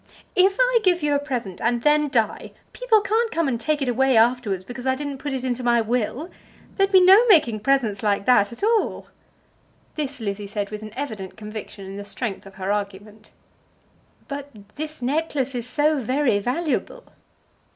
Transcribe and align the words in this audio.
"If 0.35 0.57
I 0.59 0.79
give 0.83 1.03
you 1.03 1.13
a 1.13 1.19
present 1.19 1.61
and 1.61 1.83
then 1.83 2.09
die, 2.09 2.53
people 2.73 3.01
can't 3.01 3.29
come 3.29 3.47
and 3.47 3.61
take 3.61 3.83
it 3.83 3.87
away 3.87 4.17
afterwards 4.17 4.63
because 4.63 4.87
I 4.87 4.95
didn't 4.95 5.19
put 5.19 5.31
it 5.31 5.43
into 5.43 5.61
my 5.61 5.79
will. 5.79 6.31
There'd 6.75 6.91
be 6.91 7.01
no 7.01 7.27
making 7.27 7.59
presents 7.59 8.01
like 8.01 8.25
that 8.25 8.51
at 8.51 8.63
all." 8.63 9.09
This 9.93 10.19
Lizzie 10.19 10.47
said 10.47 10.71
with 10.71 10.81
an 10.81 10.91
evident 10.95 11.37
conviction 11.37 11.85
in 11.85 11.97
the 11.97 12.03
strength 12.03 12.47
of 12.47 12.55
her 12.55 12.71
argument. 12.71 13.29
"But 14.27 14.49
this 14.75 15.03
necklace 15.03 15.53
is 15.53 15.67
so 15.67 15.99
very 15.99 16.39
valuable." 16.39 17.03